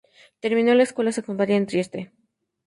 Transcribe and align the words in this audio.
Terminó 0.39 0.73
la 0.73 0.81
escuela 0.81 1.11
secundaria 1.11 1.55
en 1.57 1.67
Trieste. 1.67 2.11